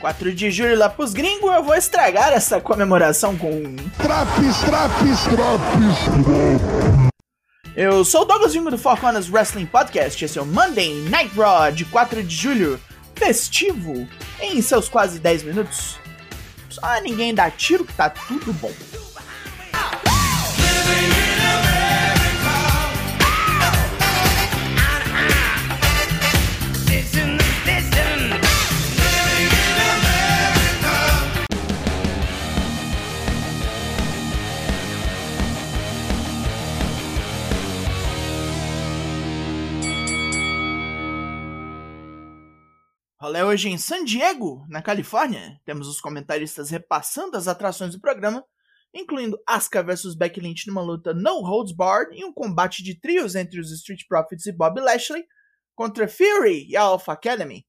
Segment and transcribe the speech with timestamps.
[0.00, 3.76] 4 de julho lá pros gringos, eu vou estragar essa comemoração com.
[3.98, 6.80] Traps, traps, traps.
[7.76, 10.24] Eu sou o Douglas Vingo do Four Corners Wrestling Podcast.
[10.24, 12.80] Esse é o Monday Night Raw de 4 de julho,
[13.14, 14.08] festivo,
[14.40, 15.98] em seus quase 10 minutos.
[16.70, 18.72] Só ninguém dá tiro que tá tudo bom.
[43.30, 45.60] Rolê hoje em San Diego, na Califórnia.
[45.64, 48.44] Temos os comentaristas repassando as atrações do programa,
[48.92, 53.36] incluindo Asuka vs Becky Lynch numa luta no holds barred e um combate de trios
[53.36, 55.24] entre os Street Profits e Bob Lashley
[55.76, 57.64] contra Fury e a Alpha Academy.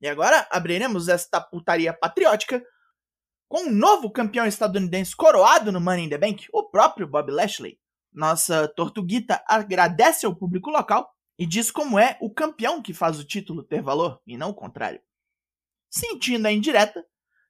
[0.00, 2.64] E agora abriremos esta putaria patriótica
[3.48, 7.80] com um novo campeão estadunidense coroado no Money in the Bank, o próprio Bob Lashley.
[8.12, 13.24] Nossa Tortuguita agradece ao público local e diz como é o campeão que faz o
[13.24, 15.00] título ter valor e não o contrário.
[15.90, 17.04] Sentindo a indireta,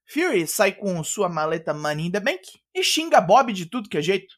[0.07, 2.43] Fury sai com sua maleta Money in the Bank
[2.75, 4.35] e xinga Bob de tudo que é jeito.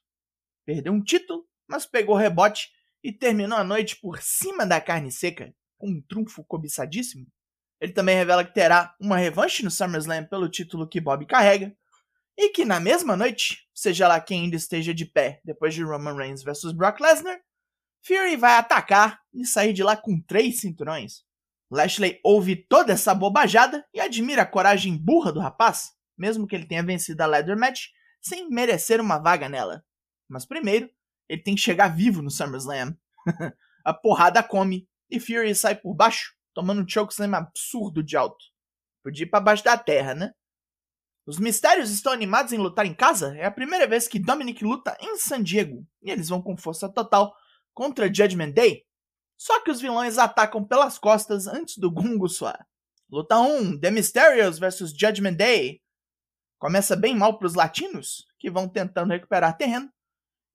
[0.64, 2.68] Perdeu um título, mas pegou rebote
[3.02, 7.26] e terminou a noite por cima da carne seca, com um trunfo cobiçadíssimo.
[7.80, 11.76] Ele também revela que terá uma revanche no SummerSlam pelo título que Bob carrega,
[12.36, 16.16] e que na mesma noite, seja lá quem ainda esteja de pé depois de Roman
[16.16, 17.40] Reigns vs Brock Lesnar,
[18.06, 21.24] Fury vai atacar e sair de lá com três cinturões.
[21.70, 26.66] Lashley ouve toda essa bobajada e admira a coragem burra do rapaz, mesmo que ele
[26.66, 27.86] tenha vencido a Leather Match
[28.20, 29.82] sem merecer uma vaga nela.
[30.28, 30.90] Mas primeiro,
[31.28, 32.94] ele tem que chegar vivo no SummerSlam.
[33.84, 38.44] a porrada come e Fury sai por baixo, tomando um chokeslam absurdo de alto.
[39.02, 40.32] Podia ir pra baixo da terra, né?
[41.26, 43.34] Os mistérios estão animados em lutar em casa.
[43.36, 45.86] É a primeira vez que Dominic luta em San Diego.
[46.02, 47.34] E eles vão com força total
[47.74, 48.84] contra Judgment Day,
[49.36, 52.66] só que os vilões atacam pelas costas antes do gungo soar.
[53.10, 55.82] Luta 1, The Mysterios vs Judgment Day.
[56.58, 59.92] Começa bem mal para os latinos, que vão tentando recuperar terreno,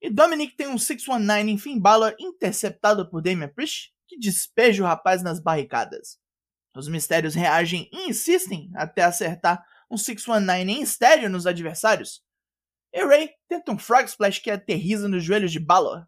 [0.01, 4.87] e Dominic tem um 619 em Finn Balor interceptado por Damian Priest, que despeja o
[4.87, 6.17] rapaz nas barricadas.
[6.75, 12.23] Os mistérios reagem e insistem até acertar um 619 em estéreo nos adversários.
[12.93, 16.07] E Ray tenta um Frog Splash que aterriza nos joelhos de Balor,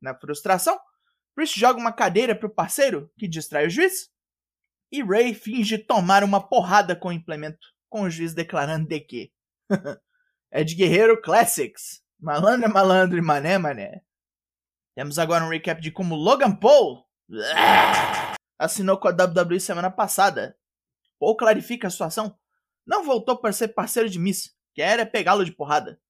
[0.00, 0.78] na frustração,
[1.34, 4.10] Priest joga uma cadeira para o parceiro, que distrai o juiz,
[4.90, 9.32] e Ray finge tomar uma porrada com o implemento, com o juiz declarando de que
[10.50, 12.02] é de Guerreiro Classics.
[12.18, 14.02] Malandro é malandro e mané mané.
[14.94, 17.06] Temos agora um recap de como Logan Paul
[18.58, 20.56] assinou com a WWE semana passada.
[21.18, 22.38] Paul clarifica a situação.
[22.86, 26.00] Não voltou para ser parceiro de Miss, quer é pegá-lo de porrada.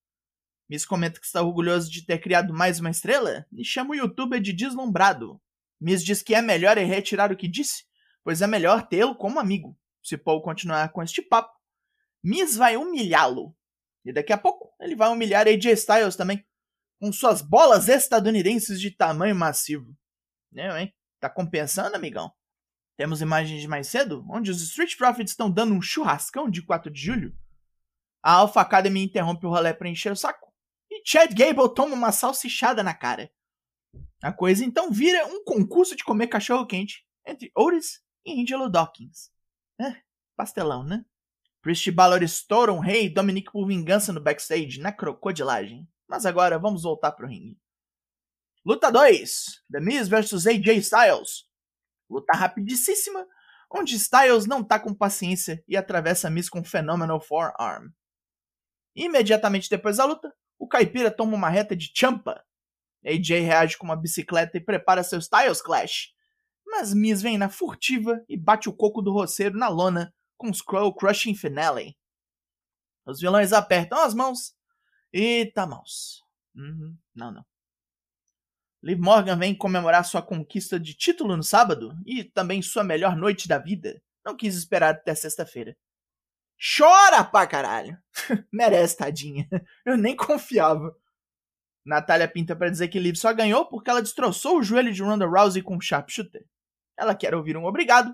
[0.69, 4.41] Miss comenta que está orgulhoso de ter criado mais uma estrela e chama o youtuber
[4.41, 5.41] de deslumbrado.
[5.81, 7.85] Miss diz que é melhor ele retirar o que disse,
[8.25, 9.79] pois é melhor tê-lo como amigo.
[10.03, 11.55] Se Paul continuar com este papo,
[12.23, 13.57] Miss vai humilhá-lo.
[14.05, 16.45] E daqui a pouco ele vai humilhar AJ Styles também,
[16.99, 19.97] com suas bolas estadunidenses de tamanho massivo.
[20.51, 20.93] Não, hein?
[21.21, 22.33] Tá compensando, amigão?
[22.97, 26.91] Temos imagens de mais cedo, onde os Street Profits estão dando um churrascão de 4
[26.91, 27.37] de julho.
[28.23, 30.46] A Alpha Academy interrompe o rolê para encher o saco
[31.09, 33.31] Chad Gable toma uma salsichada na cara.
[34.21, 39.31] A coisa então vira um concurso de comer cachorro-quente entre Otis e Angelo Dawkins.
[39.81, 40.03] É,
[40.37, 41.05] pastelão, né?
[41.63, 45.89] Priest Balor estoura um rei e Dominic por vingança no backstage, na crocodilagem.
[46.09, 47.57] Mas agora vamos voltar pro ringue.
[48.65, 51.49] Luta 2: The Miz vs AJ Styles.
[52.11, 53.25] Luta rapidíssima,
[53.73, 57.91] onde Styles não tá com paciência e atravessa Miz com Phenomenal Forearm.
[58.97, 62.45] Imediatamente depois da luta, o caipira toma uma reta de champa.
[63.05, 66.13] AJ reage com uma bicicleta e prepara seu Styles Clash.
[66.67, 70.95] Mas Miz vem na furtiva e bate o coco do roceiro na lona com Scroll
[70.95, 71.97] Crushing Finale.
[73.07, 74.55] Os vilões apertam as mãos.
[75.13, 76.23] Eita, mãos.
[76.55, 77.47] Uhum, não, não.
[78.83, 83.49] Liv Morgan vem comemorar sua conquista de título no sábado e também sua melhor noite
[83.49, 84.01] da vida.
[84.25, 85.77] Não quis esperar até sexta-feira.
[86.59, 87.99] Chora pra caralho.
[88.53, 89.49] Merece, tadinha.
[89.85, 90.95] Eu nem confiava.
[91.85, 95.27] Natália pinta para dizer que Liv só ganhou porque ela destroçou o joelho de Ronda
[95.27, 96.45] Rousey com um sharpshooter.
[96.99, 98.13] Ela quer ouvir um obrigado,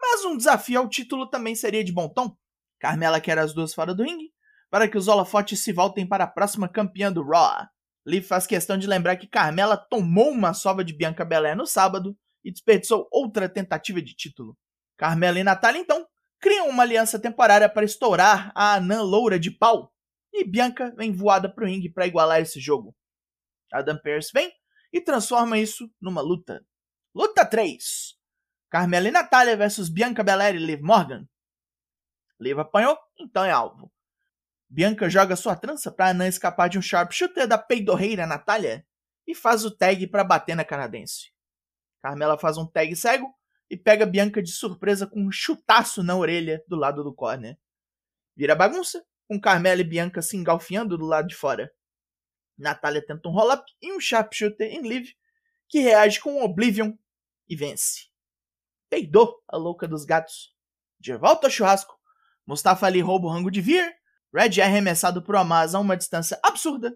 [0.00, 2.36] mas um desafio ao título também seria de bom tom.
[2.80, 4.32] Carmela quer as duas fora do ringue,
[4.70, 7.66] para que os holofotes se voltem para a próxima campeã do Raw.
[8.06, 12.16] Liv faz questão de lembrar que Carmela tomou uma sova de Bianca Belair no sábado
[12.44, 14.56] e desperdiçou outra tentativa de título.
[14.96, 16.06] Carmela e Natália, então,
[16.46, 19.92] criam uma aliança temporária para estourar a anã loura de pau,
[20.32, 22.96] e Bianca vem voada pro ringue para igualar esse jogo.
[23.72, 24.52] Adam Pearce vem
[24.92, 26.64] e transforma isso numa luta.
[27.12, 28.16] Luta 3.
[28.70, 31.28] Carmela e Natália versus Bianca Belair e Liv Morgan.
[32.38, 33.92] Liv apanhou, então é alvo.
[34.68, 38.86] Bianca joga sua trança para Anã escapar de um sharpshooter da peidorreira Natália
[39.26, 41.32] e faz o tag para bater na canadense.
[42.00, 43.34] Carmela faz um tag cego
[43.70, 47.58] e pega Bianca de surpresa com um chutaço na orelha do lado do corner.
[48.36, 51.72] Vira bagunça, com Carmela e Bianca se engalfinhando do lado de fora.
[52.56, 55.10] Natália tenta um roll-up e um sharpshooter em Liv,
[55.68, 56.92] que reage com um Oblivion
[57.48, 58.06] e vence.
[58.88, 60.54] Peidou a louca dos gatos.
[60.98, 61.98] De volta ao churrasco,
[62.46, 63.96] Mustafa Ali rouba o rango de Veer
[64.36, 66.94] Red é arremessado por Amaz a uma distância absurda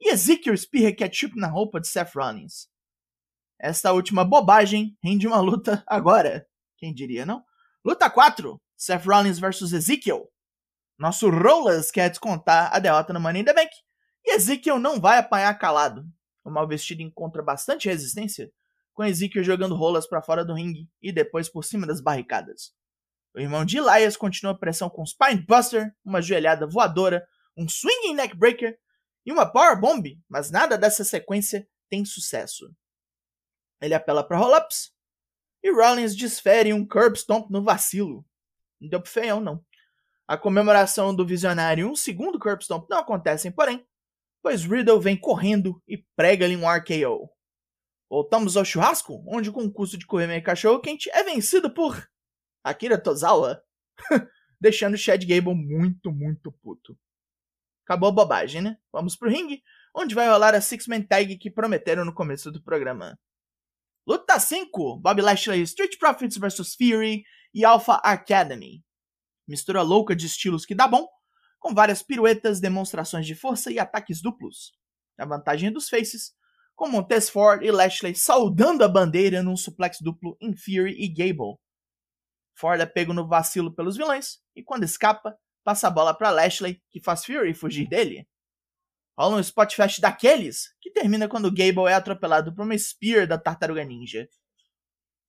[0.00, 2.68] e Ezekiel espirra ketchup na roupa de Seth Rollins.
[3.58, 6.46] Esta última bobagem rende uma luta agora.
[6.76, 7.44] Quem diria, não?
[7.84, 10.30] Luta 4: Seth Rollins vs Ezekiel.
[10.96, 13.70] Nosso Rollers quer descontar a derrota no Money in the Bank
[14.24, 16.04] e Ezekiel não vai apanhar calado.
[16.44, 18.50] O mal vestido encontra bastante resistência,
[18.94, 22.72] com Ezekiel jogando rolas para fora do ringue e depois por cima das barricadas.
[23.34, 27.26] O irmão de Elias continua a pressão com Spinebuster, uma joelhada voadora,
[27.56, 28.76] um swinging neckbreaker
[29.24, 32.74] e uma power bomb, mas nada dessa sequência tem sucesso.
[33.80, 34.92] Ele apela para roll-ups
[35.62, 38.24] e Rollins desfere um curb stomp no vacilo.
[38.80, 39.64] Não deu pro feião, não.
[40.26, 43.86] A comemoração do visionário e um segundo curb stomp não acontecem, porém,
[44.42, 47.30] pois Riddle vem correndo e prega-lhe um RKO.
[48.10, 52.08] Voltamos ao churrasco, onde o concurso de correr meio cachorro quente é vencido por
[52.64, 53.62] Akira Tozawa,
[54.60, 56.98] deixando Chad Gable muito, muito puto.
[57.84, 58.78] Acabou a bobagem, né?
[58.92, 59.62] Vamos pro ringue,
[59.94, 63.18] onde vai rolar a Six-Man Tag que prometeram no começo do programa.
[64.08, 68.82] Luta 5: Bob Lashley, Street Profits vs Fury e Alpha Academy.
[69.46, 71.06] Mistura louca de estilos que dá bom,
[71.58, 74.72] com várias piruetas, demonstrações de força e ataques duplos.
[75.18, 76.32] A vantagem dos faces,
[76.74, 81.58] com Montez Ford e Lashley saudando a bandeira num suplex duplo em Fury e Gable.
[82.54, 86.82] Ford é pego no vacilo pelos vilões e, quando escapa, passa a bola para Lashley,
[86.90, 88.26] que faz Fury fugir dele.
[89.18, 93.36] Rola um spot fast daqueles, que termina quando Gable é atropelado por uma Spear da
[93.36, 94.28] Tartaruga Ninja.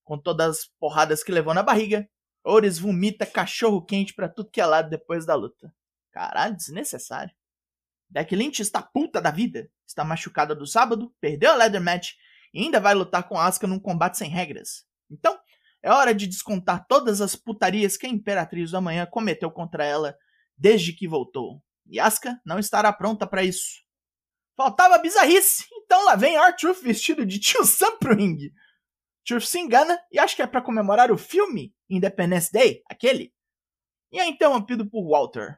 [0.04, 2.08] Com todas as porradas que levou na barriga,
[2.44, 5.74] Ores vomita cachorro quente para tudo que é lado depois da luta.
[6.12, 7.34] Caralho, desnecessário.
[8.08, 12.12] Becky Lynch está puta da vida, está machucada do sábado, perdeu a leather match
[12.54, 14.86] e ainda vai lutar com Asuka num combate sem regras.
[15.10, 15.36] Então,
[15.82, 20.16] é hora de descontar todas as putarias que a Imperatriz do Amanhã cometeu contra ela
[20.56, 21.60] desde que voltou.
[21.98, 23.82] Asuka não estará pronta para isso.
[24.58, 28.54] Faltava bizarrice, então lá vem R-Truth vestido de tio Sam pro ringue.
[29.26, 33.34] Truth se engana e acha que é para comemorar o filme Independence Day, aquele.
[34.12, 35.58] E é interrompido por Walter.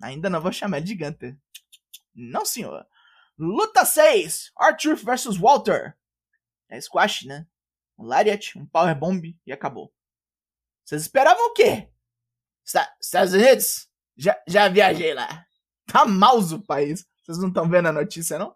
[0.00, 1.36] Ainda não vou chamar ele de Gunter.
[2.14, 2.86] Não, senhor.
[3.36, 5.98] Luta 6: R-Truth vs Walter.
[6.68, 7.46] É squash, né?
[8.00, 9.92] um Lariat, um Power Bomb e acabou.
[10.84, 11.90] Vocês esperavam o quê?
[13.00, 13.88] Estados Unidos?
[14.16, 15.46] Já, já viajei lá.
[15.92, 17.06] Tá mouse o país.
[17.22, 18.54] Vocês não estão vendo a notícia, não?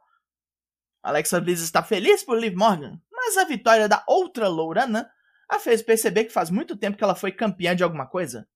[1.03, 5.11] Alexa Bliss está feliz por Liv Morgan, mas a vitória da outra Lourana
[5.49, 8.49] a fez perceber que faz muito tempo que ela foi campeã de alguma coisa.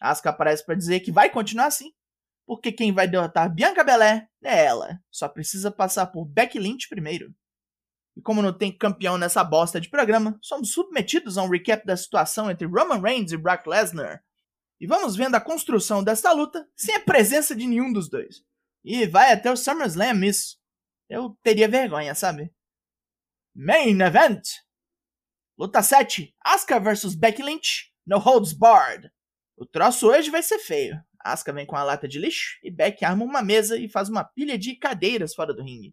[0.00, 1.92] Asuka aparece para dizer que vai continuar assim,
[2.46, 5.00] porque quem vai derrotar Bianca Belair é ela.
[5.10, 7.34] Só precisa passar por Becky Lynch primeiro.
[8.16, 11.96] E como não tem campeão nessa bosta de programa, somos submetidos a um recap da
[11.96, 14.22] situação entre Roman Reigns e Brock Lesnar.
[14.80, 18.44] E vamos vendo a construção desta luta sem a presença de nenhum dos dois.
[18.84, 20.56] E vai até o SummerSlam isso.
[21.08, 22.52] Eu teria vergonha, sabe?
[23.54, 24.46] Main Event!
[25.58, 29.10] Luta 7: Asuka vs Becky Lynch, no holds barred.
[29.56, 31.02] O troço hoje vai ser feio.
[31.18, 34.22] Asuka vem com a lata de lixo e Becky arma uma mesa e faz uma
[34.22, 35.92] pilha de cadeiras fora do ringue.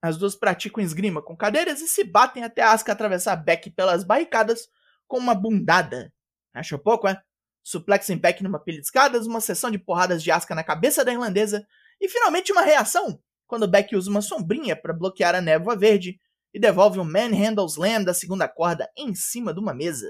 [0.00, 4.68] As duas praticam esgrima com cadeiras e se batem até Asuka atravessar Beck pelas barricadas
[5.08, 6.12] com uma bundada.
[6.54, 7.20] Achou pouco, é?
[7.62, 11.04] Suplex em Beck numa pilha de escadas, uma sessão de porradas de Asuka na cabeça
[11.04, 11.66] da irlandesa
[12.00, 16.20] e finalmente uma reação quando Beck usa uma sombrinha para bloquear a névoa verde
[16.54, 20.08] e devolve um Manhandle Slam da segunda corda em cima de uma mesa.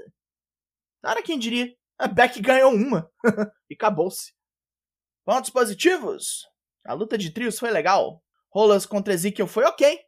[1.01, 3.11] Nada quem diria, a Beck ganhou uma
[3.67, 4.31] e acabou-se.
[5.25, 6.45] Pontos positivos?
[6.85, 8.23] A luta de trios foi legal.
[8.53, 9.99] Rolas contra Ezekiel foi ok.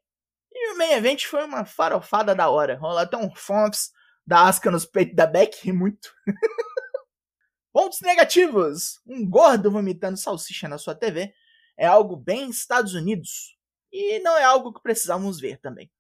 [0.52, 2.78] E o main event foi uma farofada da hora.
[2.78, 3.90] Rola até um fomps
[4.28, 6.14] da Asuka nos peitos da Beck, e muito.
[7.74, 9.02] Pontos negativos.
[9.06, 11.34] Um gordo vomitando salsicha na sua TV
[11.76, 13.58] é algo bem Estados Unidos.
[13.92, 15.92] E não é algo que precisamos ver também.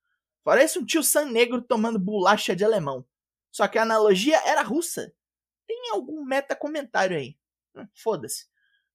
[0.44, 3.04] Parece um tio Sam negro tomando bolacha de alemão.
[3.52, 5.12] Só que a analogia era russa.
[5.68, 7.36] tem algum meta comentário aí.
[7.76, 8.46] Hum, foda-se.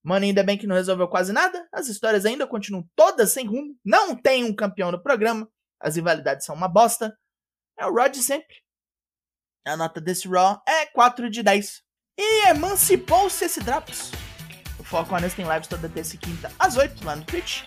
[0.01, 1.69] Mano, ainda bem que não resolveu quase nada.
[1.73, 3.77] As histórias ainda continuam todas sem rumo.
[3.85, 5.51] Não tem um campeão no programa.
[5.81, 7.19] As rivalidades são uma bosta.
[7.77, 8.63] É o Rod sempre.
[9.65, 11.88] A nota desse Raw é 4 de 10.
[12.19, 14.11] E emancipou-se esse Drops.
[14.77, 17.63] O Foco Honest tem lives toda terça e quinta às 8 lá no Twitch.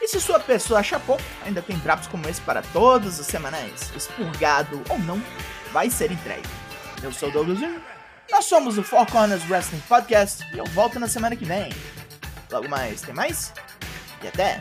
[0.00, 3.90] E se sua pessoa acha pouco, ainda tem drops como esse para todas as semanais.
[3.96, 5.20] Expurgado ou não,
[5.72, 6.48] vai ser entregue.
[7.02, 7.80] Eu sou o Douglas Jr.
[8.30, 11.72] Nós somos o Four Corners Wrestling Podcast e eu volto na semana que vem.
[12.52, 13.52] Logo mais, tem mais?
[14.22, 14.60] E até!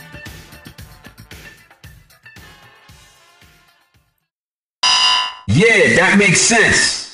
[5.49, 7.06] Yeah, that makes sense.